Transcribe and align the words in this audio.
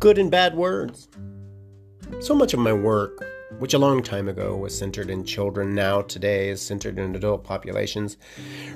good 0.00 0.18
and 0.18 0.30
bad 0.30 0.54
words. 0.54 1.08
So 2.20 2.34
much 2.34 2.54
of 2.54 2.60
my 2.60 2.72
work, 2.72 3.26
which 3.58 3.74
a 3.74 3.78
long 3.78 4.02
time 4.02 4.28
ago 4.28 4.56
was 4.56 4.76
centered 4.76 5.10
in 5.10 5.24
children, 5.24 5.74
now 5.74 6.02
today 6.02 6.50
is 6.50 6.62
centered 6.62 6.98
in 6.98 7.16
adult 7.16 7.42
populations, 7.42 8.16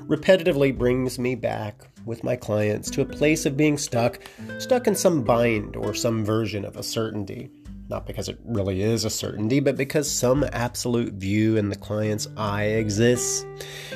repetitively 0.09 0.77
brings 0.77 1.21
me 1.21 1.37
back 1.37 1.83
with 2.05 2.25
my 2.25 2.35
clients 2.35 2.91
to 2.91 3.03
a 3.03 3.07
place 3.07 3.47
of 3.47 3.57
being 3.57 3.79
stuck, 3.79 4.19
stuck 4.59 4.89
in 4.89 4.97
some 4.97 5.23
bind 5.23 5.77
or 5.77 5.95
some 5.95 6.25
version 6.25 6.65
of 6.65 6.77
a 6.77 6.83
certainty. 6.83 7.51
Not 7.89 8.07
because 8.07 8.29
it 8.29 8.39
really 8.45 8.83
is 8.83 9.05
a 9.05 9.11
certainty, 9.11 9.61
but 9.61 9.77
because 9.77 10.11
some 10.11 10.45
absolute 10.53 11.15
view 11.15 11.57
in 11.57 11.69
the 11.69 11.77
client's 11.77 12.27
eye 12.37 12.65
exists. 12.65 13.45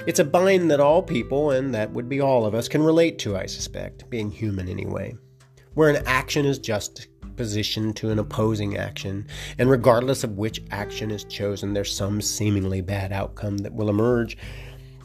It's 0.07 0.21
a 0.21 0.25
bind 0.25 0.71
that 0.71 0.81
all 0.81 1.03
people, 1.03 1.51
and 1.51 1.75
that 1.75 1.91
would 1.93 2.09
be 2.09 2.21
all 2.21 2.47
of 2.47 2.55
us, 2.55 2.69
can 2.69 2.83
relate 2.83 3.19
to, 3.21 3.37
I 3.37 3.47
suspect, 3.47 4.09
being 4.11 4.31
human 4.31 4.69
anyway. 4.69 5.17
Where 5.75 5.91
an 5.91 6.03
action 6.07 6.47
is 6.47 6.59
just 6.59 7.09
position 7.37 7.93
to 7.95 8.11
an 8.11 8.19
opposing 8.19 8.77
action, 8.77 9.27
and 9.59 9.71
regardless 9.71 10.25
of 10.25 10.39
which 10.39 10.63
action 10.71 11.11
is 11.11 11.25
chosen, 11.25 11.75
there's 11.75 11.95
some 11.95 12.21
seemingly 12.21 12.81
bad 12.81 13.13
outcome 13.13 13.59
that 13.59 13.75
will 13.75 13.89
emerge. 13.89 14.37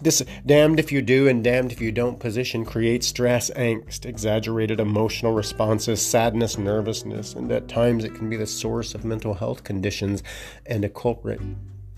This 0.02 0.24
damned 0.48 0.80
if 0.80 0.92
you 0.92 1.04
do 1.04 1.28
and 1.28 1.44
damned 1.44 1.72
if 1.72 1.80
you 1.80 1.92
don't 1.92 2.20
position 2.20 2.66
creates 2.66 3.06
stress, 3.06 3.52
angst, 3.52 4.06
exaggerated 4.06 4.80
emotional 4.80 5.34
responses, 5.34 6.04
sadness, 6.04 6.58
nervousness, 6.58 7.36
and 7.36 7.52
at 7.52 7.68
times 7.68 8.04
it 8.04 8.16
can 8.16 8.28
be 8.28 8.36
the 8.36 8.48
source 8.48 8.96
of 8.96 9.06
mental 9.06 9.36
health 9.36 9.64
conditions 9.64 10.24
and 10.66 10.84
a 10.84 10.90
culprit 10.90 11.40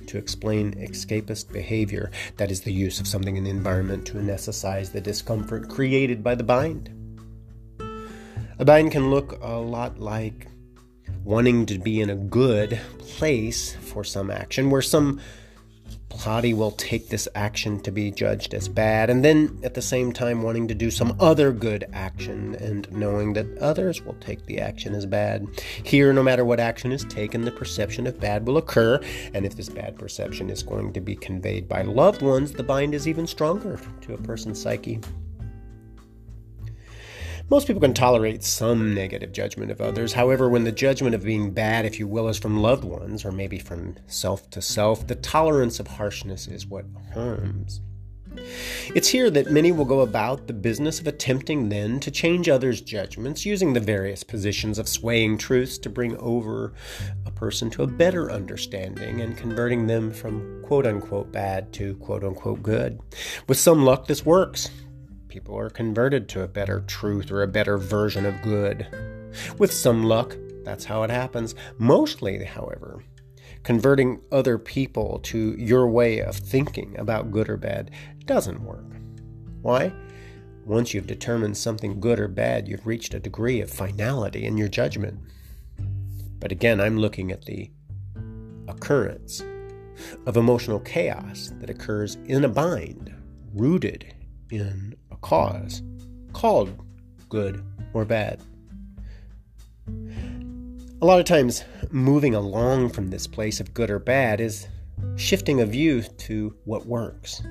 to 0.08 0.18
explain 0.18 0.74
escapist 0.74 1.54
behavior, 1.54 2.12
that 2.36 2.52
is, 2.52 2.62
the 2.62 2.74
use 2.74 3.00
of 3.00 3.08
something 3.08 3.38
in 3.38 3.46
the 3.46 3.50
environment 3.50 4.06
to 4.08 4.16
anesthetize 4.16 4.92
the 4.92 5.00
discomfort 5.00 5.70
created 5.70 6.22
by 6.22 6.36
the 6.36 6.44
bind. 6.44 7.03
A 8.60 8.66
bind 8.66 8.92
can 8.92 9.10
look 9.10 9.40
a 9.42 9.56
lot 9.58 10.00
like 10.00 10.48
wanting 11.24 11.66
to 11.66 11.80
be 11.80 12.02
in 12.02 12.12
a 12.12 12.16
good 12.16 12.80
place 13.00 13.76
for 13.76 14.04
some 14.04 14.30
action, 14.30 14.70
where 14.70 14.82
some 14.82 15.20
party 16.10 16.54
will 16.54 16.72
take 16.72 17.10
this 17.10 17.28
action 17.34 17.80
to 17.80 17.92
be 17.92 18.12
judged 18.12 18.54
as 18.54 18.68
bad, 18.68 19.10
and 19.10 19.26
then 19.26 19.60
at 19.64 19.74
the 19.74 19.82
same 19.82 20.14
time 20.14 20.44
wanting 20.44 20.68
to 20.68 20.76
do 20.76 20.92
some 20.92 21.18
other 21.20 21.52
good 21.52 21.86
action 21.94 22.56
and 22.56 22.92
knowing 22.92 23.34
that 23.34 23.58
others 23.58 24.04
will 24.04 24.14
take 24.16 24.46
the 24.46 24.60
action 24.60 24.94
as 24.94 25.08
bad. 25.08 25.48
Here, 25.82 26.14
no 26.14 26.22
matter 26.22 26.46
what 26.46 26.60
action 26.60 26.92
is 26.92 27.04
taken, 27.06 27.46
the 27.46 27.52
perception 27.52 28.06
of 28.06 28.20
bad 28.20 28.46
will 28.46 28.58
occur, 28.58 29.00
and 29.34 29.48
if 29.48 29.56
this 29.56 29.70
bad 29.70 29.98
perception 29.98 30.52
is 30.52 30.62
going 30.62 30.94
to 30.94 31.02
be 31.02 31.16
conveyed 31.16 31.68
by 31.68 31.82
loved 31.82 32.22
ones, 32.22 32.52
the 32.52 32.64
bind 32.64 32.94
is 32.94 33.08
even 33.08 33.26
stronger 33.26 33.80
to 34.02 34.14
a 34.14 34.18
person's 34.18 34.62
psyche. 34.62 35.00
Most 37.50 37.68
people 37.68 37.82
can 37.82 37.94
tolerate 37.94 38.44
some 38.44 38.96
negative 38.96 39.32
judgment 39.32 39.70
of 39.70 39.82
others. 39.82 40.14
However, 40.14 40.50
when 40.50 40.64
the 40.64 40.72
judgment 40.72 41.14
of 41.14 41.24
being 41.24 41.52
bad, 41.52 41.86
if 41.86 42.00
you 42.00 42.08
will, 42.08 42.28
is 42.30 42.40
from 42.40 42.62
loved 42.62 42.84
ones, 42.84 43.26
or 43.26 43.32
maybe 43.32 43.60
from 43.60 43.96
self 44.08 44.50
to 44.52 44.62
self, 44.62 45.06
the 45.06 45.16
tolerance 45.16 45.80
of 45.80 45.88
harshness 45.88 46.48
is 46.48 46.66
what 46.66 46.86
harms. 47.14 47.82
It's 48.96 49.10
here 49.10 49.30
that 49.30 49.52
many 49.52 49.72
will 49.72 49.86
go 49.86 50.00
about 50.00 50.48
the 50.48 50.54
business 50.54 51.00
of 51.00 51.06
attempting 51.06 51.70
then 51.70 52.00
to 52.00 52.10
change 52.10 52.50
others' 52.50 52.82
judgments 52.82 53.46
using 53.46 53.74
the 53.74 53.80
various 53.80 54.24
positions 54.24 54.80
of 54.80 54.88
swaying 54.88 55.38
truths 55.38 55.78
to 55.80 55.90
bring 55.90 56.18
over 56.18 56.74
a 57.26 57.32
person 57.32 57.70
to 57.72 57.84
a 57.84 57.88
better 57.88 58.32
understanding 58.32 59.22
and 59.22 59.38
converting 59.38 59.86
them 59.86 60.12
from 60.12 60.64
quote 60.64 60.88
unquote 60.88 61.32
bad 61.32 61.72
to 61.74 61.96
quote 61.98 62.24
unquote 62.24 62.64
good. 62.64 63.00
With 63.48 63.60
some 63.60 63.86
luck, 63.86 64.08
this 64.08 64.26
works 64.26 64.70
people 65.34 65.58
are 65.58 65.72
converted 65.72 66.30
to 66.30 66.44
a 66.44 66.48
better 66.48 66.82
truth 66.82 67.32
or 67.32 67.42
a 67.42 67.48
better 67.48 67.76
version 67.76 68.24
of 68.24 68.40
good. 68.44 68.86
With 69.58 69.74
some 69.74 70.04
luck, 70.04 70.38
that's 70.64 70.86
how 70.86 71.02
it 71.02 71.10
happens. 71.10 71.56
Mostly, 71.80 72.44
however, 72.44 73.04
converting 73.64 74.22
other 74.32 74.60
people 74.60 75.18
to 75.24 75.56
your 75.58 75.88
way 75.88 76.20
of 76.20 76.36
thinking 76.36 76.96
about 77.00 77.32
good 77.32 77.50
or 77.50 77.58
bad 77.58 77.90
doesn't 78.26 78.64
work. 78.64 78.86
Why? 79.64 79.92
Once 80.66 80.94
you've 80.94 81.08
determined 81.08 81.58
something 81.58 82.00
good 82.00 82.20
or 82.20 82.28
bad, 82.28 82.68
you've 82.68 82.86
reached 82.86 83.16
a 83.16 83.20
degree 83.20 83.60
of 83.60 83.72
finality 83.72 84.46
in 84.46 84.56
your 84.56 84.68
judgment. 84.68 85.20
But 86.38 86.52
again, 86.52 86.80
I'm 86.80 87.00
looking 87.00 87.32
at 87.32 87.46
the 87.46 87.72
occurrence 88.68 89.44
of 90.28 90.38
emotional 90.38 90.80
chaos 90.82 91.52
that 91.60 91.72
occurs 91.72 92.20
in 92.26 92.46
a 92.46 92.50
bind, 92.50 93.12
rooted 93.52 94.14
in 94.54 94.96
cause 95.24 95.82
called 96.34 96.72
good 97.30 97.64
or 97.94 98.06
bad. 98.06 98.40
A 101.02 101.06
lot 101.06 101.20
of 101.20 101.26
times, 101.26 101.64
moving 101.90 102.36
along 102.36 102.90
from 102.90 103.10
this 103.10 103.26
place 103.26 103.60
of 103.60 103.74
good 103.74 103.90
or 103.90 104.00
bad 104.00 104.40
is 104.40 104.68
shifting 105.16 105.60
a 105.60 105.66
view 105.66 106.02
to 106.02 106.56
what 106.66 106.86
works. 106.86 107.42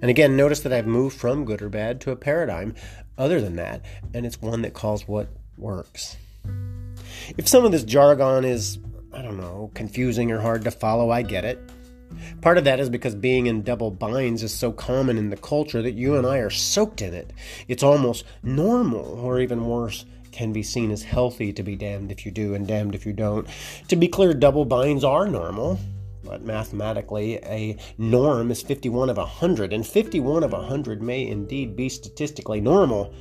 And 0.00 0.10
again, 0.10 0.36
notice 0.36 0.60
that 0.60 0.72
I've 0.72 0.86
moved 0.86 1.16
from 1.16 1.44
good 1.44 1.62
or 1.62 1.68
bad 1.68 2.00
to 2.02 2.12
a 2.12 2.16
paradigm 2.16 2.74
other 3.16 3.40
than 3.40 3.56
that, 3.56 3.84
and 4.14 4.24
it's 4.24 4.40
one 4.40 4.62
that 4.62 4.74
calls 4.74 5.06
what 5.06 5.28
works. 5.56 6.16
If 7.36 7.48
some 7.48 7.64
of 7.64 7.72
this 7.72 7.84
jargon 7.84 8.44
is, 8.44 8.78
I 9.12 9.22
don't 9.22 9.36
know, 9.36 9.70
confusing 9.74 10.30
or 10.30 10.40
hard 10.40 10.64
to 10.64 10.70
follow, 10.70 11.10
I 11.10 11.22
get 11.22 11.44
it. 11.44 11.58
Part 12.40 12.58
of 12.58 12.64
that 12.64 12.80
is 12.80 12.88
because 12.88 13.14
being 13.14 13.46
in 13.46 13.62
double 13.62 13.90
binds 13.90 14.42
is 14.42 14.54
so 14.54 14.72
common 14.72 15.18
in 15.18 15.30
the 15.30 15.36
culture 15.36 15.82
that 15.82 15.94
you 15.94 16.16
and 16.16 16.26
I 16.26 16.38
are 16.38 16.50
soaked 16.50 17.02
in 17.02 17.14
it. 17.14 17.32
It's 17.66 17.82
almost 17.82 18.24
normal, 18.42 19.18
or 19.20 19.40
even 19.40 19.66
worse, 19.66 20.04
can 20.32 20.52
be 20.52 20.62
seen 20.62 20.90
as 20.90 21.02
healthy 21.02 21.52
to 21.52 21.62
be 21.62 21.76
damned 21.76 22.12
if 22.12 22.24
you 22.24 22.30
do 22.30 22.54
and 22.54 22.66
damned 22.66 22.94
if 22.94 23.04
you 23.04 23.12
don't. 23.12 23.46
To 23.88 23.96
be 23.96 24.08
clear, 24.08 24.34
double 24.34 24.64
binds 24.64 25.04
are 25.04 25.26
normal. 25.26 25.78
But 26.24 26.44
mathematically, 26.44 27.36
a 27.38 27.76
norm 27.96 28.50
is 28.50 28.62
51 28.62 29.08
of 29.08 29.16
100, 29.16 29.72
and 29.72 29.86
51 29.86 30.44
of 30.44 30.52
100 30.52 31.02
may 31.02 31.26
indeed 31.26 31.74
be 31.74 31.88
statistically 31.88 32.60
normal, 32.60 33.14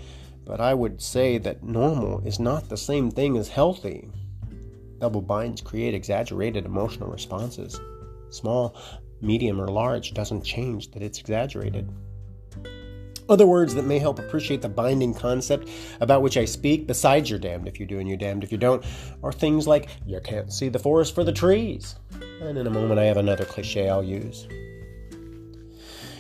but 0.45 0.59
I 0.59 0.73
would 0.73 1.01
say 1.01 1.37
that 1.37 1.63
normal 1.63 2.19
is 2.25 2.39
not 2.39 2.67
the 2.67 2.77
same 2.77 3.09
thing 3.11 3.37
as 3.37 3.47
healthy. 3.47 4.09
Double 4.99 5.21
binds 5.21 5.61
create 5.61 5.93
exaggerated 5.93 6.65
emotional 6.65 7.09
responses 7.09 7.79
small, 8.29 8.77
medium, 9.21 9.59
or 9.59 9.67
large 9.67 10.13
doesn't 10.13 10.43
change 10.43 10.91
that 10.91 11.01
it's 11.01 11.19
exaggerated. 11.19 11.89
Other 13.29 13.45
words 13.45 13.75
that 13.75 13.83
may 13.83 13.99
help 13.99 14.19
appreciate 14.19 14.61
the 14.61 14.69
binding 14.69 15.13
concept 15.13 15.67
about 15.99 16.21
which 16.21 16.37
I 16.37 16.45
speak, 16.45 16.87
besides 16.87 17.29
you're 17.29 17.39
damned 17.39 17.67
if 17.67 17.79
you 17.79 17.85
do 17.85 17.99
and 17.99 18.07
you're 18.07 18.17
damned 18.17 18.43
if 18.43 18.51
you 18.51 18.57
don't, 18.57 18.85
are 19.21 19.33
things 19.33 19.67
like 19.67 19.89
you 20.05 20.19
can't 20.21 20.51
see 20.51 20.69
the 20.69 20.79
forest 20.79 21.13
for 21.13 21.25
the 21.25 21.33
trees. 21.33 21.95
And 22.41 22.57
in 22.57 22.67
a 22.67 22.71
moment, 22.71 22.99
I 22.99 23.03
have 23.03 23.17
another 23.17 23.43
cliche 23.43 23.89
I'll 23.89 24.03
use. 24.03 24.47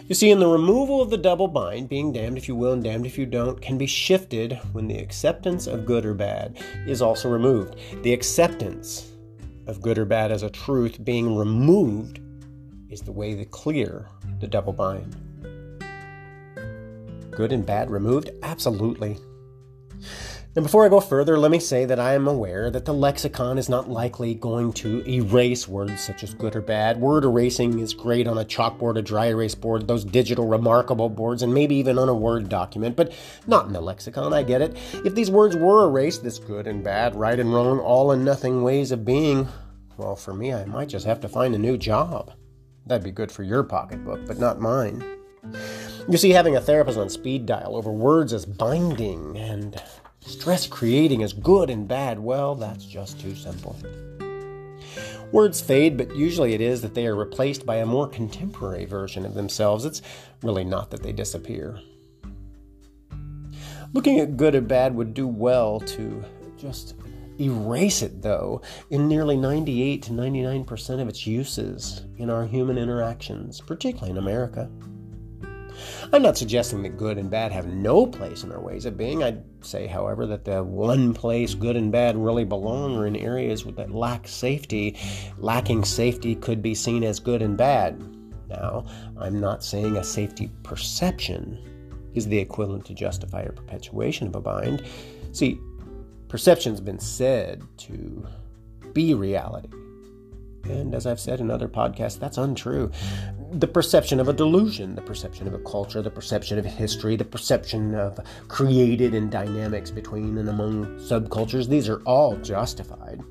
You 0.07 0.15
see, 0.15 0.31
in 0.31 0.39
the 0.39 0.47
removal 0.47 1.01
of 1.01 1.09
the 1.09 1.17
double 1.17 1.49
bind, 1.49 1.89
being 1.89 2.13
damned 2.13 2.37
if 2.37 2.47
you 2.47 2.55
will 2.55 2.73
and 2.73 2.83
damned 2.83 3.05
if 3.05 3.17
you 3.17 3.25
don't 3.25 3.61
can 3.61 3.77
be 3.77 3.87
shifted 3.87 4.53
when 4.71 4.87
the 4.87 4.97
acceptance 4.97 5.67
of 5.67 5.85
good 5.85 6.05
or 6.05 6.13
bad 6.13 6.57
is 6.85 7.01
also 7.01 7.29
removed. 7.29 7.75
The 8.03 8.13
acceptance 8.13 9.11
of 9.67 9.81
good 9.81 9.97
or 9.97 10.05
bad 10.05 10.31
as 10.31 10.43
a 10.43 10.49
truth 10.49 11.03
being 11.03 11.35
removed 11.35 12.19
is 12.89 13.01
the 13.01 13.11
way 13.11 13.35
to 13.35 13.45
clear 13.45 14.07
the 14.39 14.47
double 14.47 14.73
bind. 14.73 15.15
Good 17.31 17.51
and 17.51 17.65
bad 17.65 17.91
removed? 17.91 18.31
Absolutely. 18.41 19.17
Now, 20.57 20.63
before 20.63 20.83
I 20.83 20.89
go 20.89 20.99
further, 20.99 21.37
let 21.37 21.51
me 21.51 21.59
say 21.59 21.85
that 21.85 21.99
I 21.99 22.15
am 22.15 22.27
aware 22.27 22.71
that 22.71 22.83
the 22.83 22.91
lexicon 22.91 23.59
is 23.59 23.69
not 23.69 23.91
likely 23.91 24.33
going 24.33 24.73
to 24.73 25.07
erase 25.07 25.67
words 25.67 26.01
such 26.01 26.23
as 26.23 26.33
good 26.33 26.55
or 26.55 26.61
bad. 26.61 26.99
Word 26.99 27.25
erasing 27.25 27.77
is 27.77 27.93
great 27.93 28.27
on 28.27 28.39
a 28.39 28.43
chalkboard, 28.43 28.97
a 28.97 29.03
dry 29.03 29.27
erase 29.27 29.53
board, 29.53 29.87
those 29.87 30.03
digital 30.03 30.47
remarkable 30.47 31.09
boards, 31.09 31.43
and 31.43 31.53
maybe 31.53 31.75
even 31.75 31.99
on 31.99 32.09
a 32.09 32.15
Word 32.15 32.49
document, 32.49 32.95
but 32.95 33.13
not 33.45 33.67
in 33.67 33.73
the 33.73 33.79
lexicon. 33.79 34.33
I 34.33 34.41
get 34.41 34.63
it. 34.63 34.75
If 35.05 35.13
these 35.13 35.29
words 35.29 35.55
were 35.55 35.85
erased, 35.85 36.23
this 36.23 36.39
good 36.39 36.65
and 36.65 36.83
bad, 36.83 37.13
right 37.13 37.39
and 37.39 37.53
wrong, 37.53 37.77
all 37.77 38.09
and 38.09 38.25
nothing 38.25 38.63
ways 38.63 38.91
of 38.91 39.05
being, 39.05 39.47
well, 39.97 40.15
for 40.15 40.33
me, 40.33 40.55
I 40.55 40.65
might 40.65 40.89
just 40.89 41.05
have 41.05 41.21
to 41.21 41.29
find 41.29 41.53
a 41.53 41.59
new 41.59 41.77
job. 41.77 42.31
That'd 42.87 43.03
be 43.03 43.11
good 43.11 43.31
for 43.31 43.43
your 43.43 43.61
pocketbook, 43.61 44.25
but 44.25 44.39
not 44.39 44.59
mine. 44.59 45.05
You 46.09 46.17
see, 46.17 46.31
having 46.31 46.55
a 46.55 46.61
therapist 46.61 46.97
on 46.97 47.09
speed 47.09 47.45
dial 47.45 47.75
over 47.75 47.91
words 47.91 48.33
as 48.33 48.47
binding 48.47 49.37
and 49.37 49.79
stress 50.27 50.67
creating 50.67 51.23
as 51.23 51.33
good 51.33 51.69
and 51.69 51.87
bad, 51.87 52.19
well, 52.19 52.55
that's 52.55 52.85
just 52.85 53.19
too 53.19 53.35
simple. 53.35 53.75
Words 55.31 55.59
fade, 55.59 55.97
but 55.97 56.15
usually 56.15 56.53
it 56.53 56.61
is 56.61 56.81
that 56.81 56.93
they 56.93 57.05
are 57.05 57.15
replaced 57.15 57.65
by 57.65 57.77
a 57.77 57.85
more 57.85 58.07
contemporary 58.07 58.85
version 58.85 59.25
of 59.25 59.33
themselves. 59.33 59.83
It's 59.83 60.01
really 60.41 60.63
not 60.63 60.91
that 60.91 61.03
they 61.03 61.11
disappear. 61.11 61.79
Looking 63.93 64.19
at 64.19 64.37
good 64.37 64.55
or 64.55 64.61
bad 64.61 64.95
would 64.95 65.13
do 65.13 65.27
well 65.27 65.79
to 65.81 66.23
just 66.57 66.95
erase 67.39 68.01
it, 68.01 68.21
though, 68.21 68.61
in 68.89 69.07
nearly 69.07 69.37
98 69.37 70.01
to 70.03 70.11
99% 70.11 71.01
of 71.01 71.07
its 71.07 71.27
uses 71.27 72.03
in 72.17 72.29
our 72.29 72.45
human 72.45 72.77
interactions, 72.77 73.61
particularly 73.61 74.11
in 74.11 74.17
America. 74.17 74.69
I'm 76.13 76.21
not 76.21 76.37
suggesting 76.37 76.83
that 76.83 76.97
good 76.97 77.17
and 77.17 77.29
bad 77.29 77.51
have 77.51 77.67
no 77.67 78.05
place 78.05 78.43
in 78.43 78.51
our 78.51 78.59
ways 78.59 78.85
of 78.85 78.97
being. 78.97 79.23
I'd 79.23 79.43
say, 79.61 79.87
however, 79.87 80.25
that 80.27 80.45
the 80.45 80.63
one 80.63 81.13
place 81.13 81.53
good 81.53 81.75
and 81.75 81.91
bad 81.91 82.17
really 82.17 82.45
belong 82.45 82.95
are 82.97 83.07
in 83.07 83.15
areas 83.15 83.63
that 83.63 83.91
lack 83.91 84.27
safety. 84.27 84.97
Lacking 85.37 85.83
safety 85.83 86.35
could 86.35 86.61
be 86.61 86.75
seen 86.75 87.03
as 87.03 87.19
good 87.19 87.41
and 87.41 87.57
bad. 87.57 88.01
Now, 88.49 88.85
I'm 89.17 89.39
not 89.39 89.63
saying 89.63 89.97
a 89.97 90.03
safety 90.03 90.51
perception 90.63 91.59
is 92.13 92.27
the 92.27 92.37
equivalent 92.37 92.85
to 92.85 92.93
justify 92.93 93.43
or 93.43 93.51
perpetuation 93.51 94.27
of 94.27 94.35
a 94.35 94.41
bind. 94.41 94.85
See, 95.33 95.59
perception's 96.27 96.81
been 96.81 96.99
said 96.99 97.61
to 97.77 98.25
be 98.93 99.13
reality. 99.13 99.69
And 100.63 100.93
as 100.93 101.05
I've 101.05 101.19
said 101.19 101.39
in 101.39 101.49
other 101.49 101.67
podcasts, 101.67 102.19
that's 102.19 102.37
untrue. 102.37 102.91
The 103.51 103.67
perception 103.67 104.19
of 104.19 104.27
a 104.27 104.33
delusion, 104.33 104.93
the 104.93 105.01
perception 105.01 105.47
of 105.47 105.53
a 105.53 105.59
culture, 105.59 106.01
the 106.01 106.11
perception 106.11 106.59
of 106.59 106.65
history, 106.65 107.15
the 107.15 107.23
perception 107.23 107.95
of 107.95 108.19
created 108.49 109.13
and 109.13 109.31
dynamics 109.31 109.89
between 109.89 110.37
and 110.37 110.49
among 110.49 110.85
subcultures, 110.97 111.69
these 111.69 111.87
are 111.87 112.01
all 112.01 112.35
justified. 112.37 113.21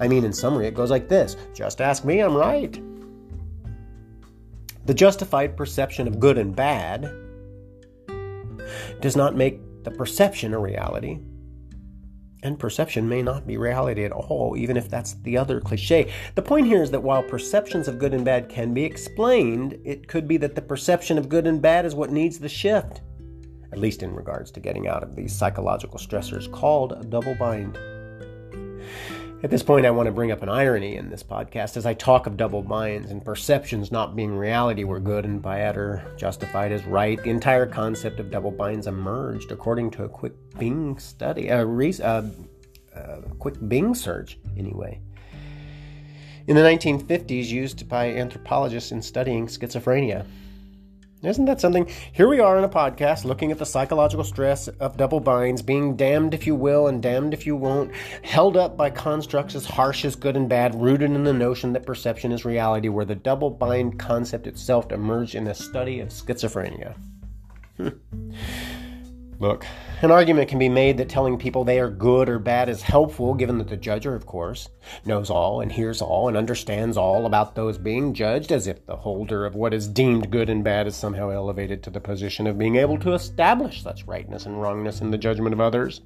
I 0.00 0.08
mean, 0.08 0.24
in 0.24 0.32
summary, 0.32 0.66
it 0.66 0.74
goes 0.74 0.90
like 0.90 1.08
this 1.08 1.36
just 1.54 1.80
ask 1.80 2.04
me, 2.04 2.20
I'm 2.20 2.34
right. 2.34 2.80
The 4.86 4.94
justified 4.94 5.54
perception 5.54 6.08
of 6.08 6.18
good 6.18 6.38
and 6.38 6.56
bad 6.56 7.12
does 9.00 9.16
not 9.16 9.36
make 9.36 9.60
the 9.84 9.90
perception 9.90 10.54
a 10.54 10.58
reality. 10.58 11.18
And 12.42 12.58
perception 12.58 13.08
may 13.08 13.22
not 13.22 13.46
be 13.46 13.56
reality 13.56 14.04
at 14.04 14.12
all, 14.12 14.56
even 14.56 14.76
if 14.76 14.88
that's 14.88 15.14
the 15.14 15.36
other 15.36 15.60
cliche. 15.60 16.12
The 16.36 16.42
point 16.42 16.66
here 16.66 16.82
is 16.82 16.90
that 16.92 17.02
while 17.02 17.22
perceptions 17.22 17.88
of 17.88 17.98
good 17.98 18.14
and 18.14 18.24
bad 18.24 18.48
can 18.48 18.72
be 18.72 18.84
explained, 18.84 19.78
it 19.84 20.06
could 20.06 20.28
be 20.28 20.36
that 20.38 20.54
the 20.54 20.62
perception 20.62 21.18
of 21.18 21.28
good 21.28 21.46
and 21.46 21.60
bad 21.60 21.84
is 21.84 21.94
what 21.94 22.12
needs 22.12 22.38
the 22.38 22.48
shift, 22.48 23.00
at 23.72 23.78
least 23.78 24.02
in 24.02 24.14
regards 24.14 24.52
to 24.52 24.60
getting 24.60 24.86
out 24.86 25.02
of 25.02 25.16
these 25.16 25.34
psychological 25.34 25.98
stressors 25.98 26.50
called 26.52 26.92
a 26.92 27.04
double 27.04 27.34
bind. 27.34 27.76
At 29.40 29.50
this 29.50 29.62
point, 29.62 29.86
I 29.86 29.92
want 29.92 30.08
to 30.08 30.12
bring 30.12 30.32
up 30.32 30.42
an 30.42 30.48
irony 30.48 30.96
in 30.96 31.10
this 31.10 31.22
podcast 31.22 31.76
as 31.76 31.86
I 31.86 31.94
talk 31.94 32.26
of 32.26 32.36
double 32.36 32.60
binds 32.60 33.12
and 33.12 33.24
perceptions 33.24 33.92
not 33.92 34.16
being 34.16 34.36
reality 34.36 34.82
where 34.82 34.98
good 34.98 35.24
and 35.24 35.40
bad 35.40 35.76
are 35.76 36.02
justified 36.16 36.72
as 36.72 36.84
right. 36.86 37.22
The 37.22 37.30
entire 37.30 37.64
concept 37.64 38.18
of 38.18 38.32
double 38.32 38.50
binds 38.50 38.88
emerged 38.88 39.52
according 39.52 39.92
to 39.92 40.02
a 40.02 40.08
quick 40.08 40.32
Bing 40.58 40.98
study, 40.98 41.46
a, 41.48 41.64
a, 41.64 41.68
a 41.68 42.04
uh, 42.04 42.30
uh, 42.96 43.20
quick 43.38 43.54
Bing 43.68 43.94
search, 43.94 44.40
anyway. 44.56 45.00
In 46.48 46.56
the 46.56 46.62
1950s, 46.62 47.46
used 47.46 47.88
by 47.88 48.12
anthropologists 48.12 48.90
in 48.90 49.00
studying 49.00 49.46
schizophrenia. 49.46 50.26
Isn't 51.20 51.46
that 51.46 51.60
something? 51.60 51.88
Here 52.12 52.28
we 52.28 52.38
are 52.38 52.56
on 52.56 52.62
a 52.62 52.68
podcast 52.68 53.24
looking 53.24 53.50
at 53.50 53.58
the 53.58 53.66
psychological 53.66 54.22
stress 54.22 54.68
of 54.68 54.96
double 54.96 55.18
binds, 55.18 55.62
being 55.62 55.96
damned 55.96 56.32
if 56.32 56.46
you 56.46 56.54
will 56.54 56.86
and 56.86 57.02
damned 57.02 57.34
if 57.34 57.44
you 57.44 57.56
won't, 57.56 57.92
held 58.22 58.56
up 58.56 58.76
by 58.76 58.90
constructs 58.90 59.56
as 59.56 59.66
harsh 59.66 60.04
as 60.04 60.14
good 60.14 60.36
and 60.36 60.48
bad, 60.48 60.80
rooted 60.80 61.10
in 61.10 61.24
the 61.24 61.32
notion 61.32 61.72
that 61.72 61.84
perception 61.84 62.30
is 62.30 62.44
reality, 62.44 62.88
where 62.88 63.04
the 63.04 63.16
double 63.16 63.50
bind 63.50 63.98
concept 63.98 64.46
itself 64.46 64.92
emerged 64.92 65.34
in 65.34 65.48
a 65.48 65.54
study 65.54 65.98
of 65.98 66.10
schizophrenia. 66.10 66.94
Hmm. 67.76 67.88
Look, 69.40 69.64
an 70.02 70.10
argument 70.10 70.48
can 70.48 70.58
be 70.58 70.68
made 70.68 70.96
that 70.96 71.08
telling 71.08 71.38
people 71.38 71.62
they 71.62 71.78
are 71.78 71.88
good 71.88 72.28
or 72.28 72.40
bad 72.40 72.68
is 72.68 72.82
helpful, 72.82 73.34
given 73.34 73.58
that 73.58 73.68
the 73.68 73.76
judger, 73.76 74.16
of 74.16 74.26
course, 74.26 74.68
knows 75.04 75.30
all 75.30 75.60
and 75.60 75.70
hears 75.70 76.02
all 76.02 76.26
and 76.26 76.36
understands 76.36 76.96
all 76.96 77.24
about 77.24 77.54
those 77.54 77.78
being 77.78 78.14
judged, 78.14 78.50
as 78.50 78.66
if 78.66 78.84
the 78.86 78.96
holder 78.96 79.46
of 79.46 79.54
what 79.54 79.72
is 79.72 79.86
deemed 79.86 80.32
good 80.32 80.50
and 80.50 80.64
bad 80.64 80.88
is 80.88 80.96
somehow 80.96 81.30
elevated 81.30 81.84
to 81.84 81.90
the 81.90 82.00
position 82.00 82.48
of 82.48 82.58
being 82.58 82.74
able 82.74 82.98
to 82.98 83.12
establish 83.12 83.80
such 83.80 84.04
rightness 84.06 84.44
and 84.44 84.60
wrongness 84.60 85.00
in 85.00 85.12
the 85.12 85.18
judgment 85.18 85.52
of 85.52 85.60
others. 85.60 86.00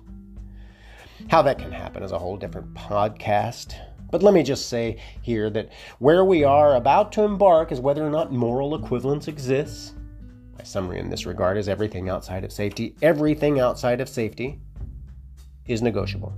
How 1.29 1.40
that 1.40 1.58
can 1.58 1.73
happen 1.73 2.02
is 2.02 2.12
a 2.12 2.19
whole 2.19 2.37
different 2.37 2.75
podcast. 2.75 3.76
But 4.11 4.23
let 4.23 4.34
me 4.34 4.43
just 4.43 4.69
say 4.69 4.99
here 5.23 5.49
that 5.49 5.70
where 6.00 6.26
we 6.26 6.44
are 6.44 6.75
about 6.76 7.12
to 7.12 7.23
embark 7.23 7.73
is 7.73 7.81
whether 7.81 8.06
or 8.06 8.11
not 8.11 8.31
moral 8.31 8.75
equivalence 8.75 9.26
exists 9.26 9.94
my 10.62 10.67
summary 10.67 11.00
in 11.00 11.11
this 11.11 11.26
regard 11.26 11.59
is 11.59 11.69
everything 11.69 12.09
outside 12.09 12.44
of 12.44 12.53
safety, 12.53 12.94
everything 13.03 13.59
outside 13.59 14.00
of 14.00 14.09
safety 14.09 14.61
is 15.67 15.82
negotiable. 15.82 16.32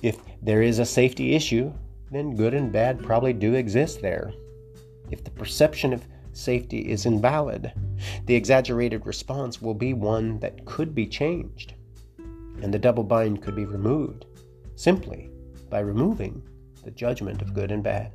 If 0.00 0.16
there 0.40 0.62
is 0.62 0.78
a 0.78 0.86
safety 0.86 1.34
issue, 1.34 1.74
then 2.10 2.34
good 2.34 2.54
and 2.54 2.72
bad 2.72 3.02
probably 3.02 3.34
do 3.34 3.52
exist 3.52 4.00
there. 4.00 4.32
If 5.10 5.22
the 5.22 5.30
perception 5.30 5.92
of 5.92 6.08
safety 6.32 6.90
is 6.90 7.04
invalid, 7.04 7.70
the 8.24 8.34
exaggerated 8.34 9.04
response 9.04 9.60
will 9.60 9.74
be 9.74 9.92
one 9.92 10.38
that 10.38 10.64
could 10.64 10.94
be 10.94 11.06
changed, 11.06 11.74
and 12.62 12.72
the 12.72 12.78
double 12.78 13.04
bind 13.04 13.42
could 13.42 13.56
be 13.56 13.66
removed 13.66 14.24
simply 14.76 15.28
by 15.68 15.80
removing 15.80 16.42
the 16.82 16.90
judgment 16.92 17.42
of 17.42 17.52
good 17.52 17.72
and 17.72 17.82
bad. 17.82 18.10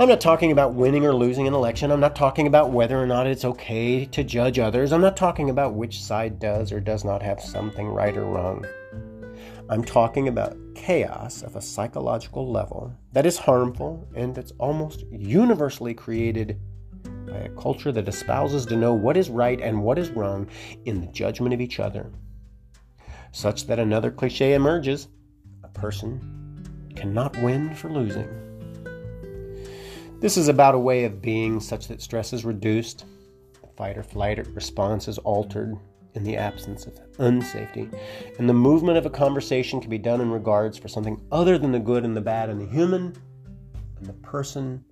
I'm 0.00 0.08
not 0.08 0.22
talking 0.22 0.50
about 0.50 0.72
winning 0.72 1.04
or 1.04 1.12
losing 1.14 1.46
an 1.46 1.52
election. 1.52 1.90
I'm 1.90 2.00
not 2.00 2.16
talking 2.16 2.46
about 2.46 2.70
whether 2.70 2.98
or 2.98 3.06
not 3.06 3.26
it's 3.26 3.44
okay 3.44 4.06
to 4.06 4.24
judge 4.24 4.58
others. 4.58 4.94
I'm 4.94 5.02
not 5.02 5.14
talking 5.14 5.50
about 5.50 5.74
which 5.74 6.02
side 6.02 6.38
does 6.38 6.72
or 6.72 6.80
does 6.80 7.04
not 7.04 7.22
have 7.22 7.38
something 7.38 7.86
right 7.86 8.16
or 8.16 8.24
wrong. 8.24 8.64
I'm 9.68 9.84
talking 9.84 10.28
about 10.28 10.56
chaos 10.74 11.42
of 11.42 11.54
a 11.54 11.60
psychological 11.60 12.50
level 12.50 12.94
that 13.12 13.26
is 13.26 13.36
harmful 13.36 14.08
and 14.16 14.34
that's 14.34 14.52
almost 14.52 15.04
universally 15.12 15.92
created 15.92 16.58
by 17.26 17.36
a 17.36 17.50
culture 17.50 17.92
that 17.92 18.08
espouses 18.08 18.64
to 18.64 18.76
know 18.76 18.94
what 18.94 19.18
is 19.18 19.28
right 19.28 19.60
and 19.60 19.82
what 19.82 19.98
is 19.98 20.08
wrong 20.08 20.48
in 20.86 21.02
the 21.02 21.08
judgment 21.08 21.52
of 21.52 21.60
each 21.60 21.78
other. 21.78 22.10
Such 23.32 23.66
that 23.66 23.78
another 23.78 24.10
cliche 24.10 24.54
emerges 24.54 25.08
a 25.62 25.68
person 25.68 26.88
cannot 26.96 27.36
win 27.42 27.74
for 27.74 27.90
losing. 27.90 28.49
This 30.20 30.36
is 30.36 30.48
about 30.48 30.74
a 30.74 30.78
way 30.78 31.04
of 31.04 31.22
being 31.22 31.60
such 31.60 31.88
that 31.88 32.02
stress 32.02 32.34
is 32.34 32.44
reduced, 32.44 33.06
the 33.62 33.68
fight 33.74 33.96
or 33.96 34.02
flight 34.02 34.46
response 34.48 35.08
is 35.08 35.16
altered 35.16 35.74
in 36.14 36.24
the 36.24 36.36
absence 36.36 36.84
of 36.84 36.92
unsafety, 37.16 37.90
and 38.38 38.46
the 38.46 38.52
movement 38.52 38.98
of 38.98 39.06
a 39.06 39.10
conversation 39.10 39.80
can 39.80 39.88
be 39.88 39.96
done 39.96 40.20
in 40.20 40.30
regards 40.30 40.76
for 40.76 40.88
something 40.88 41.18
other 41.32 41.56
than 41.56 41.72
the 41.72 41.78
good 41.78 42.04
and 42.04 42.14
the 42.14 42.20
bad 42.20 42.50
in 42.50 42.58
the 42.58 42.66
human, 42.66 43.14
and 43.96 44.06
the 44.06 44.12
person 44.12 44.84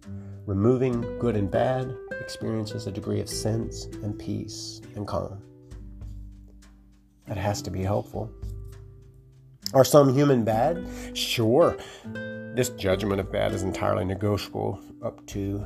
removing 0.46 1.02
good 1.18 1.36
and 1.36 1.50
bad 1.50 1.94
experiences 2.22 2.86
a 2.86 2.90
degree 2.90 3.20
of 3.20 3.28
sense 3.28 3.84
and 4.02 4.18
peace 4.18 4.80
and 4.96 5.06
calm. 5.06 5.42
That 7.26 7.36
has 7.36 7.60
to 7.62 7.70
be 7.70 7.82
helpful. 7.82 8.30
Are 9.74 9.84
some 9.84 10.14
human 10.14 10.42
bad? 10.42 10.88
Sure. 11.12 11.76
This 12.54 12.70
judgment 12.70 13.20
of 13.20 13.30
bad 13.30 13.52
is 13.52 13.62
entirely 13.62 14.04
negotiable 14.04 14.80
up 15.02 15.24
to 15.28 15.64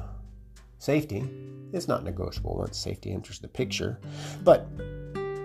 safety. 0.79 1.25
It's 1.73 1.89
not 1.89 2.05
negotiable 2.05 2.57
once 2.57 2.77
safety 2.77 3.13
enters 3.13 3.39
the 3.39 3.49
picture. 3.49 3.99
But 4.45 4.67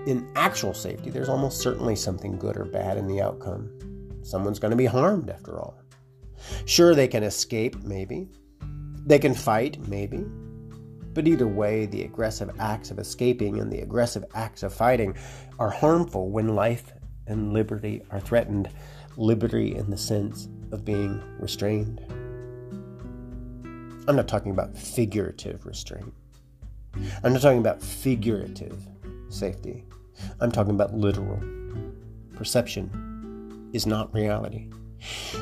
in 0.07 0.29
actual 0.35 0.73
safety, 0.73 1.09
there's 1.09 1.29
almost 1.29 1.61
certainly 1.61 1.95
something 1.95 2.37
good 2.37 2.57
or 2.57 2.65
bad 2.65 2.97
in 2.97 3.07
the 3.07 3.21
outcome. 3.21 3.69
Someone's 4.23 4.59
going 4.59 4.71
to 4.71 4.77
be 4.77 4.85
harmed, 4.85 5.29
after 5.29 5.59
all. 5.59 5.79
Sure, 6.65 6.93
they 6.93 7.07
can 7.07 7.23
escape, 7.23 7.81
maybe. 7.83 8.29
They 9.05 9.19
can 9.19 9.33
fight, 9.33 9.79
maybe. 9.87 10.25
But 11.13 11.27
either 11.27 11.47
way, 11.47 11.85
the 11.85 12.03
aggressive 12.03 12.51
acts 12.59 12.91
of 12.91 12.99
escaping 12.99 13.59
and 13.59 13.71
the 13.71 13.79
aggressive 13.79 14.25
acts 14.35 14.63
of 14.63 14.73
fighting 14.73 15.15
are 15.59 15.69
harmful 15.69 16.29
when 16.29 16.55
life 16.55 16.93
and 17.25 17.53
liberty 17.53 18.03
are 18.11 18.19
threatened. 18.19 18.69
Liberty 19.17 19.75
in 19.75 19.89
the 19.89 19.97
sense 19.97 20.47
of 20.71 20.85
being 20.85 21.21
restrained. 21.39 22.01
I'm 24.07 24.15
not 24.15 24.27
talking 24.27 24.51
about 24.51 24.77
figurative 24.77 25.65
restraint. 25.65 26.13
I'm 27.23 27.33
not 27.33 27.41
talking 27.41 27.59
about 27.59 27.81
figurative 27.81 28.79
safety. 29.29 29.83
I'm 30.39 30.51
talking 30.51 30.75
about 30.75 30.93
literal. 30.93 31.41
Perception 32.35 33.69
is 33.73 33.85
not 33.85 34.13
reality. 34.13 34.69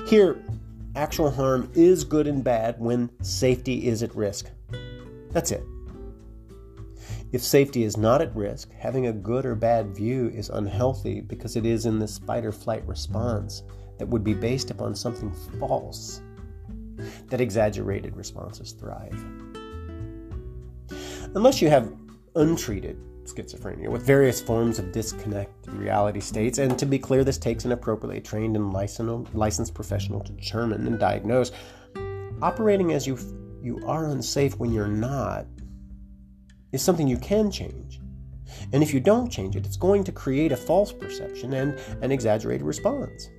Here, 0.07 0.41
actual 0.95 1.29
harm 1.29 1.69
is 1.75 2.03
good 2.03 2.27
and 2.27 2.43
bad 2.43 2.79
when 2.79 3.09
safety 3.21 3.87
is 3.87 4.01
at 4.03 4.15
risk. 4.15 4.49
That's 5.31 5.51
it. 5.51 5.63
If 7.35 7.43
safety 7.43 7.83
is 7.83 7.97
not 7.97 8.21
at 8.21 8.33
risk, 8.33 8.71
having 8.79 9.07
a 9.07 9.11
good 9.11 9.45
or 9.45 9.55
bad 9.55 9.93
view 9.93 10.29
is 10.29 10.47
unhealthy 10.47 11.19
because 11.19 11.57
it 11.57 11.65
is 11.65 11.85
in 11.85 11.99
this 11.99 12.17
fight 12.17 12.45
or 12.45 12.53
flight 12.53 12.87
response 12.87 13.63
that 13.97 14.07
would 14.07 14.23
be 14.23 14.33
based 14.33 14.71
upon 14.71 14.95
something 14.95 15.33
false 15.59 16.21
that 17.27 17.41
exaggerated 17.41 18.15
responses 18.15 18.71
thrive. 18.71 19.21
Unless 21.35 21.61
you 21.61 21.69
have 21.69 21.93
untreated 22.37 22.97
schizophrenia 23.25 23.89
with 23.89 24.05
various 24.05 24.39
forms 24.39 24.79
of 24.79 24.93
disconnected 24.93 25.73
reality 25.73 26.21
states, 26.21 26.57
and 26.57 26.79
to 26.79 26.85
be 26.85 26.97
clear, 26.97 27.25
this 27.25 27.37
takes 27.37 27.65
an 27.65 27.73
appropriately 27.73 28.21
trained 28.21 28.55
and 28.55 28.71
licensed 28.71 29.73
professional 29.73 30.21
to 30.21 30.31
determine 30.31 30.87
and 30.87 30.97
diagnose. 30.99 31.51
Operating 32.41 32.93
as 32.93 33.05
you 33.05 33.17
you 33.61 33.85
are 33.87 34.05
unsafe 34.05 34.57
when 34.57 34.71
you're 34.71 34.87
not 34.87 35.47
is 36.71 36.81
something 36.81 37.07
you 37.07 37.17
can 37.17 37.51
change. 37.51 37.99
And 38.73 38.83
if 38.83 38.93
you 38.93 38.99
don't 38.99 39.31
change 39.31 39.55
it, 39.55 39.65
it's 39.65 39.77
going 39.77 40.03
to 40.03 40.11
create 40.11 40.51
a 40.51 40.57
false 40.57 40.91
perception 40.91 41.53
and 41.53 41.79
an 42.01 42.11
exaggerated 42.11 42.65
response. 42.65 43.29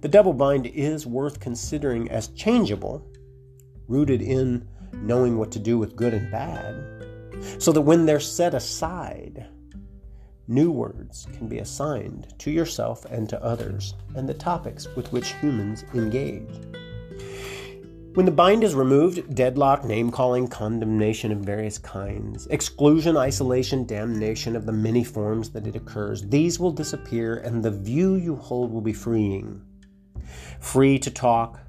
The 0.00 0.08
double 0.08 0.32
bind 0.32 0.66
is 0.66 1.06
worth 1.06 1.40
considering 1.40 2.10
as 2.10 2.28
changeable, 2.28 3.04
rooted 3.88 4.22
in 4.22 4.68
knowing 4.92 5.38
what 5.38 5.50
to 5.52 5.58
do 5.58 5.78
with 5.78 5.96
good 5.96 6.14
and 6.14 6.30
bad, 6.30 6.76
so 7.58 7.72
that 7.72 7.80
when 7.80 8.06
they're 8.06 8.20
set 8.20 8.54
aside, 8.54 9.46
new 10.46 10.70
words 10.70 11.26
can 11.36 11.48
be 11.48 11.58
assigned 11.58 12.32
to 12.38 12.50
yourself 12.50 13.04
and 13.06 13.28
to 13.28 13.42
others 13.42 13.94
and 14.14 14.28
the 14.28 14.34
topics 14.34 14.88
with 14.96 15.12
which 15.12 15.34
humans 15.34 15.84
engage. 15.94 16.60
When 18.14 18.26
the 18.26 18.32
bind 18.32 18.64
is 18.64 18.74
removed, 18.74 19.34
deadlock, 19.34 19.84
name 19.84 20.10
calling, 20.10 20.48
condemnation 20.48 21.30
of 21.30 21.38
various 21.38 21.78
kinds, 21.78 22.46
exclusion, 22.48 23.16
isolation, 23.16 23.86
damnation 23.86 24.56
of 24.56 24.66
the 24.66 24.72
many 24.72 25.04
forms 25.04 25.50
that 25.50 25.66
it 25.66 25.76
occurs, 25.76 26.22
these 26.22 26.58
will 26.58 26.72
disappear 26.72 27.36
and 27.36 27.62
the 27.62 27.70
view 27.70 28.14
you 28.14 28.34
hold 28.36 28.72
will 28.72 28.80
be 28.80 28.92
freeing 28.92 29.62
free 30.60 30.98
to 30.98 31.10
talk, 31.10 31.60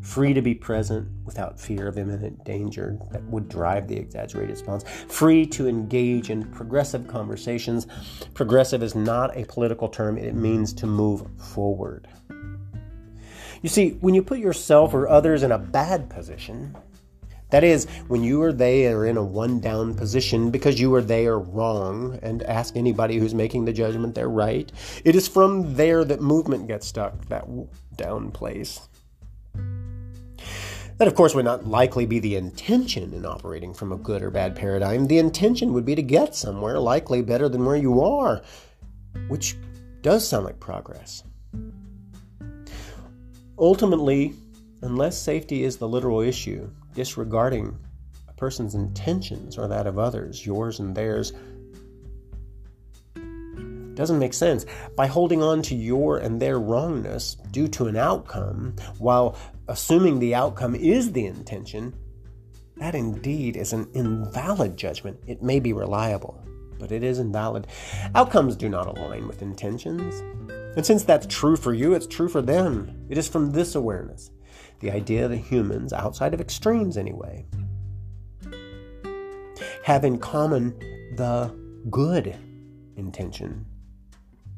free 0.00 0.32
to 0.32 0.40
be 0.40 0.54
present 0.54 1.08
without 1.24 1.60
fear 1.60 1.88
of 1.88 1.98
imminent 1.98 2.42
danger 2.44 2.98
that 3.10 3.22
would 3.24 3.48
drive 3.48 3.88
the 3.88 3.96
exaggerated 3.96 4.50
response, 4.50 4.84
free 5.08 5.44
to 5.46 5.68
engage 5.68 6.30
in 6.30 6.44
progressive 6.52 7.06
conversations. 7.06 7.86
Progressive 8.34 8.82
is 8.82 8.94
not 8.94 9.36
a 9.36 9.44
political 9.44 9.88
term, 9.88 10.16
it 10.16 10.34
means 10.34 10.72
to 10.72 10.86
move 10.86 11.26
forward. 11.38 12.08
You 13.62 13.68
see, 13.68 13.90
when 14.00 14.14
you 14.14 14.22
put 14.22 14.38
yourself 14.38 14.94
or 14.94 15.08
others 15.08 15.42
in 15.42 15.52
a 15.52 15.58
bad 15.58 16.08
position, 16.08 16.76
that 17.50 17.64
is, 17.64 17.86
when 18.08 18.22
you 18.22 18.42
or 18.42 18.52
they 18.52 18.86
are 18.86 19.06
in 19.06 19.16
a 19.16 19.24
one 19.24 19.58
down 19.60 19.94
position 19.94 20.50
because 20.50 20.78
you 20.78 20.94
or 20.94 21.00
they 21.00 21.26
are 21.26 21.38
wrong, 21.38 22.18
and 22.22 22.42
ask 22.42 22.76
anybody 22.76 23.16
who's 23.16 23.34
making 23.34 23.64
the 23.64 23.72
judgment 23.72 24.14
they're 24.14 24.28
right, 24.28 24.70
it 25.04 25.16
is 25.16 25.26
from 25.26 25.74
there 25.74 26.04
that 26.04 26.20
movement 26.20 26.68
gets 26.68 26.86
stuck, 26.86 27.24
that 27.26 27.46
down 27.96 28.30
place. 28.30 28.86
That, 30.98 31.08
of 31.08 31.14
course, 31.14 31.34
would 31.34 31.44
not 31.44 31.66
likely 31.66 32.06
be 32.06 32.18
the 32.18 32.34
intention 32.34 33.14
in 33.14 33.24
operating 33.24 33.72
from 33.72 33.92
a 33.92 33.96
good 33.96 34.20
or 34.20 34.30
bad 34.30 34.56
paradigm. 34.56 35.06
The 35.06 35.18
intention 35.18 35.72
would 35.72 35.84
be 35.84 35.94
to 35.94 36.02
get 36.02 36.34
somewhere, 36.34 36.78
likely 36.80 37.22
better 37.22 37.48
than 37.48 37.64
where 37.64 37.76
you 37.76 38.02
are, 38.02 38.42
which 39.28 39.56
does 40.02 40.28
sound 40.28 40.44
like 40.44 40.58
progress. 40.58 41.22
Ultimately, 43.58 44.34
unless 44.82 45.18
safety 45.18 45.64
is 45.64 45.76
the 45.76 45.88
literal 45.88 46.20
issue, 46.20 46.70
disregarding 46.94 47.76
a 48.28 48.32
person's 48.34 48.76
intentions 48.76 49.58
or 49.58 49.66
that 49.66 49.86
of 49.86 49.98
others, 49.98 50.46
yours 50.46 50.78
and 50.78 50.94
theirs, 50.94 51.32
doesn't 53.94 54.20
make 54.20 54.32
sense. 54.32 54.64
By 54.96 55.08
holding 55.08 55.42
on 55.42 55.60
to 55.62 55.74
your 55.74 56.18
and 56.18 56.40
their 56.40 56.60
wrongness 56.60 57.34
due 57.50 57.66
to 57.68 57.86
an 57.88 57.96
outcome, 57.96 58.76
while 58.98 59.36
assuming 59.66 60.20
the 60.20 60.36
outcome 60.36 60.76
is 60.76 61.10
the 61.10 61.26
intention, 61.26 61.92
that 62.76 62.94
indeed 62.94 63.56
is 63.56 63.72
an 63.72 63.88
invalid 63.94 64.76
judgment. 64.76 65.18
It 65.26 65.42
may 65.42 65.58
be 65.58 65.72
reliable, 65.72 66.40
but 66.78 66.92
it 66.92 67.02
is 67.02 67.18
invalid. 67.18 67.66
Outcomes 68.14 68.54
do 68.54 68.68
not 68.68 68.86
align 68.86 69.26
with 69.26 69.42
intentions. 69.42 70.22
And 70.76 70.86
since 70.86 71.02
that's 71.02 71.26
true 71.26 71.56
for 71.56 71.74
you, 71.74 71.94
it's 71.94 72.06
true 72.06 72.28
for 72.28 72.42
them. 72.42 73.06
It 73.08 73.18
is 73.18 73.28
from 73.28 73.50
this 73.50 73.74
awareness 73.74 74.30
the 74.80 74.90
idea 74.90 75.26
that 75.26 75.36
humans, 75.36 75.92
outside 75.92 76.34
of 76.34 76.40
extremes 76.40 76.96
anyway, 76.96 77.44
have 79.82 80.04
in 80.04 80.18
common 80.18 80.78
the 81.16 81.52
good 81.90 82.36
intention. 82.96 83.66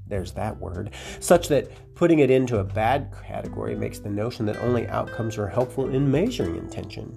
There's 0.06 0.32
that 0.32 0.58
word. 0.58 0.90
Such 1.20 1.48
that 1.48 1.70
putting 1.94 2.18
it 2.18 2.30
into 2.30 2.58
a 2.58 2.64
bad 2.64 3.14
category 3.26 3.76
makes 3.76 4.00
the 4.00 4.10
notion 4.10 4.44
that 4.46 4.56
only 4.58 4.88
outcomes 4.88 5.38
are 5.38 5.46
helpful 5.46 5.88
in 5.88 6.10
measuring 6.10 6.56
intention. 6.56 7.16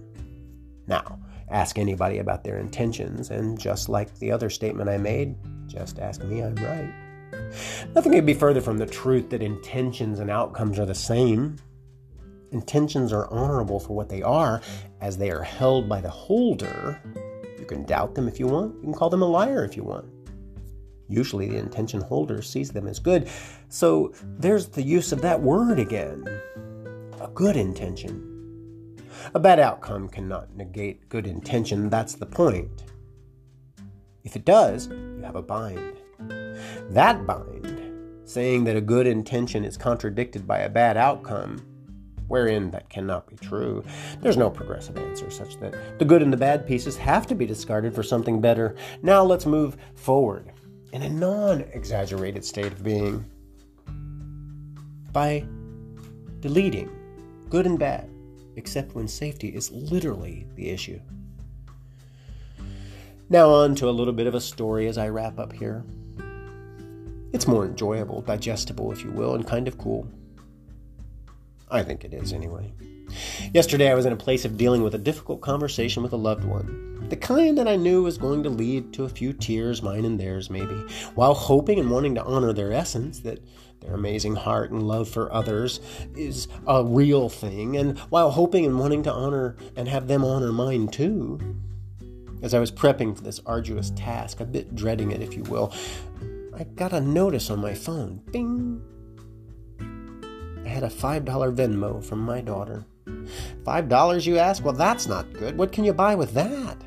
Now, 0.87 1.19
ask 1.49 1.77
anybody 1.77 2.19
about 2.19 2.43
their 2.43 2.59
intentions, 2.59 3.31
and 3.31 3.59
just 3.59 3.89
like 3.89 4.13
the 4.19 4.31
other 4.31 4.49
statement 4.49 4.89
I 4.89 4.97
made, 4.97 5.35
just 5.67 5.99
ask 5.99 6.23
me, 6.23 6.41
I'm 6.41 6.55
right. 6.55 7.02
Nothing 7.95 8.13
could 8.13 8.25
be 8.25 8.33
further 8.33 8.61
from 8.61 8.77
the 8.77 8.85
truth 8.85 9.29
that 9.29 9.41
intentions 9.41 10.19
and 10.19 10.29
outcomes 10.29 10.79
are 10.79 10.85
the 10.85 10.95
same. 10.95 11.57
Intentions 12.51 13.11
are 13.11 13.27
honorable 13.31 13.79
for 13.79 13.95
what 13.95 14.09
they 14.09 14.21
are, 14.21 14.61
as 15.01 15.17
they 15.17 15.31
are 15.31 15.43
held 15.43 15.89
by 15.89 16.01
the 16.01 16.09
holder. 16.09 16.99
You 17.59 17.65
can 17.65 17.85
doubt 17.85 18.15
them 18.15 18.27
if 18.27 18.39
you 18.39 18.47
want, 18.47 18.75
you 18.75 18.81
can 18.81 18.93
call 18.93 19.09
them 19.09 19.21
a 19.21 19.27
liar 19.27 19.63
if 19.63 19.75
you 19.75 19.83
want. 19.83 20.05
Usually, 21.09 21.47
the 21.47 21.57
intention 21.57 22.01
holder 22.01 22.41
sees 22.41 22.71
them 22.71 22.87
as 22.87 22.99
good. 22.99 23.29
So, 23.69 24.13
there's 24.37 24.67
the 24.67 24.81
use 24.81 25.11
of 25.11 25.21
that 25.21 25.39
word 25.41 25.79
again 25.79 26.25
a 27.21 27.27
good 27.29 27.55
intention. 27.55 28.99
A 29.33 29.39
bad 29.39 29.59
outcome 29.59 30.09
cannot 30.09 30.55
negate 30.55 31.07
good 31.07 31.25
intention, 31.25 31.89
that's 31.89 32.15
the 32.15 32.25
point. 32.25 32.83
If 34.23 34.35
it 34.35 34.45
does, 34.45 34.87
you 34.87 35.21
have 35.23 35.35
a 35.35 35.41
bind. 35.41 36.02
That 36.89 37.25
bind, 37.25 38.21
saying 38.25 38.63
that 38.65 38.75
a 38.75 38.81
good 38.81 39.07
intention 39.07 39.63
is 39.63 39.77
contradicted 39.77 40.47
by 40.47 40.59
a 40.59 40.69
bad 40.69 40.97
outcome, 40.97 41.61
wherein 42.27 42.71
that 42.71 42.89
cannot 42.89 43.27
be 43.27 43.35
true. 43.35 43.83
There's 44.21 44.37
no 44.37 44.49
progressive 44.49 44.97
answer 44.97 45.29
such 45.29 45.59
that 45.59 45.99
the 45.99 46.05
good 46.05 46.21
and 46.21 46.31
the 46.31 46.37
bad 46.37 46.65
pieces 46.65 46.97
have 46.97 47.27
to 47.27 47.35
be 47.35 47.45
discarded 47.45 47.93
for 47.93 48.03
something 48.03 48.41
better. 48.41 48.75
Now 49.01 49.23
let's 49.23 49.45
move 49.45 49.77
forward 49.95 50.51
in 50.93 51.01
a 51.01 51.09
non 51.09 51.61
exaggerated 51.73 52.45
state 52.45 52.71
of 52.71 52.83
being 52.83 53.25
by 55.11 55.45
deleting 56.39 56.89
good 57.49 57.65
and 57.67 57.77
bad, 57.77 58.09
except 58.55 58.95
when 58.95 59.07
safety 59.07 59.49
is 59.49 59.71
literally 59.71 60.47
the 60.55 60.69
issue. 60.69 60.99
Now, 63.29 63.49
on 63.49 63.75
to 63.75 63.89
a 63.89 63.91
little 63.91 64.13
bit 64.13 64.27
of 64.27 64.35
a 64.35 64.41
story 64.41 64.87
as 64.87 64.97
I 64.97 65.09
wrap 65.09 65.39
up 65.39 65.53
here. 65.53 65.83
It's 67.33 67.47
more 67.47 67.65
enjoyable, 67.65 68.21
digestible, 68.21 68.91
if 68.91 69.03
you 69.03 69.11
will, 69.11 69.33
and 69.35 69.45
kind 69.45 69.67
of 69.67 69.77
cool. 69.77 70.07
I 71.69 71.81
think 71.81 72.05
it 72.05 72.13
is, 72.13 72.31
anyway. 72.31 72.71
Yesterday, 73.53 73.91
I 73.91 73.95
was 73.95 74.05
in 74.05 74.13
a 74.13 74.17
place 74.17 74.45
of 74.45 74.55
dealing 74.55 74.83
with 74.83 74.95
a 74.95 74.99
difficult 74.99 75.41
conversation 75.41 76.03
with 76.03 76.13
a 76.13 76.17
loved 76.17 76.45
one. 76.45 77.07
The 77.09 77.17
kind 77.17 77.57
that 77.57 77.67
I 77.67 77.75
knew 77.75 78.03
was 78.03 78.17
going 78.17 78.43
to 78.43 78.49
lead 78.49 78.93
to 78.93 79.03
a 79.03 79.09
few 79.09 79.33
tears, 79.33 79.81
mine 79.81 80.05
and 80.05 80.19
theirs, 80.19 80.49
maybe, 80.49 80.75
while 81.15 81.33
hoping 81.33 81.79
and 81.79 81.91
wanting 81.91 82.15
to 82.15 82.23
honor 82.23 82.53
their 82.53 82.71
essence, 82.71 83.19
that 83.21 83.39
their 83.81 83.95
amazing 83.95 84.35
heart 84.35 84.71
and 84.71 84.87
love 84.87 85.09
for 85.09 85.33
others 85.33 85.79
is 86.15 86.47
a 86.67 86.83
real 86.83 87.29
thing, 87.29 87.77
and 87.77 87.97
while 88.09 88.31
hoping 88.31 88.65
and 88.65 88.79
wanting 88.79 89.03
to 89.03 89.11
honor 89.11 89.55
and 89.75 89.87
have 89.87 90.07
them 90.07 90.23
honor 90.23 90.51
mine 90.51 90.87
too. 90.87 91.39
As 92.41 92.53
I 92.53 92.59
was 92.59 92.71
prepping 92.71 93.15
for 93.15 93.23
this 93.23 93.41
arduous 93.45 93.91
task, 93.91 94.39
a 94.39 94.45
bit 94.45 94.75
dreading 94.75 95.11
it, 95.11 95.21
if 95.21 95.35
you 95.35 95.43
will, 95.43 95.73
I 96.63 96.65
got 96.75 96.93
a 96.93 97.01
notice 97.01 97.49
on 97.49 97.59
my 97.59 97.73
phone. 97.73 98.21
Bing! 98.31 98.81
I 100.65 100.69
had 100.69 100.83
a 100.83 100.87
$5 100.87 101.25
Venmo 101.25 102.01
from 102.01 102.19
my 102.19 102.39
daughter. 102.39 102.85
$5, 103.65 104.25
you 104.25 104.37
ask? 104.37 104.63
Well, 104.63 104.73
that's 104.73 105.05
not 105.05 105.33
good. 105.33 105.57
What 105.57 105.73
can 105.73 105.83
you 105.83 105.91
buy 105.91 106.15
with 106.15 106.33
that? 106.35 106.81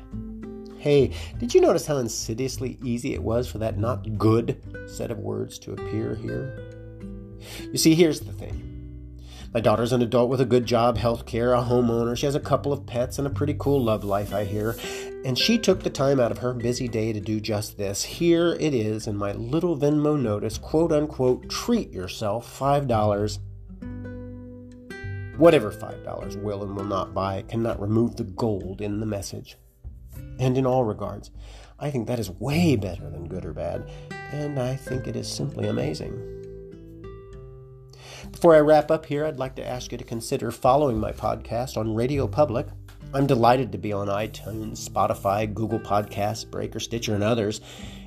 Hey, 0.79 1.13
did 1.37 1.53
you 1.53 1.61
notice 1.61 1.85
how 1.85 1.97
insidiously 1.97 2.79
easy 2.81 3.13
it 3.13 3.21
was 3.21 3.47
for 3.47 3.59
that 3.59 3.77
not 3.77 4.17
good 4.17 4.59
set 4.87 5.11
of 5.11 5.19
words 5.19 5.59
to 5.59 5.73
appear 5.73 6.15
here? 6.15 6.59
You 7.71 7.77
see, 7.77 7.93
here's 7.93 8.21
the 8.21 8.33
thing. 8.33 8.66
My 9.57 9.61
daughter's 9.61 9.91
an 9.91 10.03
adult 10.03 10.29
with 10.29 10.39
a 10.39 10.45
good 10.45 10.67
job, 10.67 10.99
health 10.99 11.25
care, 11.25 11.51
a 11.51 11.63
homeowner. 11.63 12.15
She 12.15 12.27
has 12.27 12.35
a 12.35 12.39
couple 12.39 12.71
of 12.71 12.85
pets 12.85 13.17
and 13.17 13.25
a 13.25 13.31
pretty 13.31 13.55
cool 13.57 13.83
love 13.83 14.03
life, 14.03 14.31
I 14.31 14.43
hear. 14.43 14.75
And 15.25 15.35
she 15.35 15.57
took 15.57 15.81
the 15.81 15.89
time 15.89 16.19
out 16.19 16.31
of 16.31 16.37
her 16.37 16.53
busy 16.53 16.87
day 16.87 17.11
to 17.11 17.19
do 17.19 17.39
just 17.39 17.75
this. 17.75 18.03
Here 18.03 18.53
it 18.59 18.75
is 18.75 19.07
in 19.07 19.17
my 19.17 19.31
little 19.31 19.75
Venmo 19.75 20.15
notice, 20.15 20.59
quote 20.59 20.91
unquote, 20.91 21.49
treat 21.49 21.91
yourself, 21.91 22.59
$5. 22.59 23.39
Whatever 25.37 25.71
$5 25.71 26.43
will 26.43 26.61
and 26.61 26.75
will 26.75 26.85
not 26.85 27.15
buy 27.15 27.41
cannot 27.47 27.81
remove 27.81 28.15
the 28.15 28.25
gold 28.25 28.79
in 28.79 28.99
the 28.99 29.07
message. 29.07 29.57
And 30.37 30.55
in 30.55 30.67
all 30.67 30.83
regards, 30.83 31.31
I 31.79 31.89
think 31.89 32.05
that 32.05 32.19
is 32.19 32.29
way 32.29 32.75
better 32.75 33.09
than 33.09 33.27
good 33.27 33.43
or 33.43 33.53
bad, 33.53 33.89
and 34.31 34.59
I 34.59 34.75
think 34.75 35.07
it 35.07 35.15
is 35.15 35.27
simply 35.27 35.67
amazing. 35.67 36.36
Before 38.31 38.55
I 38.55 38.59
wrap 38.59 38.91
up 38.91 39.05
here, 39.05 39.25
I'd 39.25 39.39
like 39.39 39.55
to 39.55 39.67
ask 39.67 39.91
you 39.91 39.97
to 39.97 40.03
consider 40.03 40.51
following 40.51 40.99
my 40.99 41.11
podcast 41.11 41.77
on 41.77 41.95
Radio 41.95 42.27
Public 42.27 42.67
I'm 43.13 43.25
delighted 43.25 43.71
to 43.71 43.77
be 43.77 43.93
on 43.93 44.07
iTunes, 44.07 44.87
Spotify, 44.87 45.51
Google 45.53 45.79
Podcasts, 45.79 46.49
Breaker, 46.49 46.79
Stitcher, 46.79 47.15
and 47.15 47.23
others. 47.23 47.61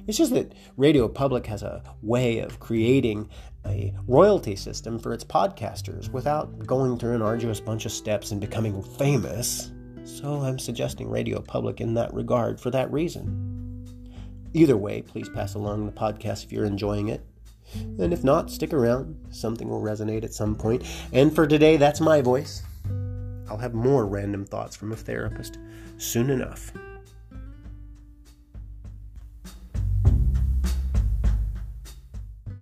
It's 0.06 0.18
just 0.18 0.34
that 0.34 0.54
Radio 0.76 1.08
Public 1.08 1.46
has 1.46 1.62
a 1.62 1.82
way 2.02 2.40
of 2.40 2.60
creating 2.60 3.30
a 3.66 3.94
royalty 4.06 4.56
system 4.56 4.98
for 4.98 5.14
its 5.14 5.24
podcasters 5.24 6.10
without 6.10 6.66
going 6.66 6.98
through 6.98 7.14
an 7.14 7.22
arduous 7.22 7.60
bunch 7.60 7.86
of 7.86 7.92
steps 7.92 8.30
and 8.30 8.40
becoming 8.40 8.82
famous. 8.82 9.72
So 10.04 10.42
I'm 10.42 10.58
suggesting 10.58 11.08
Radio 11.08 11.40
Public 11.40 11.80
in 11.80 11.94
that 11.94 12.12
regard 12.12 12.60
for 12.60 12.70
that 12.70 12.92
reason. 12.92 13.86
Either 14.52 14.76
way, 14.76 15.00
please 15.00 15.30
pass 15.30 15.54
along 15.54 15.86
the 15.86 15.92
podcast 15.92 16.44
if 16.44 16.52
you're 16.52 16.64
enjoying 16.66 17.08
it. 17.08 17.24
And 17.74 18.12
if 18.12 18.24
not, 18.24 18.50
stick 18.50 18.72
around. 18.72 19.16
Something 19.30 19.68
will 19.68 19.82
resonate 19.82 20.24
at 20.24 20.34
some 20.34 20.54
point. 20.54 20.84
And 21.12 21.34
for 21.34 21.46
today, 21.46 21.76
that's 21.76 22.00
my 22.00 22.20
voice. 22.20 22.62
I'll 23.48 23.58
have 23.58 23.74
more 23.74 24.06
random 24.06 24.44
thoughts 24.44 24.76
from 24.76 24.92
a 24.92 24.96
therapist 24.96 25.58
soon 25.98 26.30
enough. 26.30 26.72